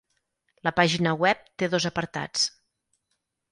La 0.67 0.73
pàgina 0.77 1.13
web 1.25 1.45
té 1.63 1.71
dos 1.75 1.87
apartats. 1.93 2.49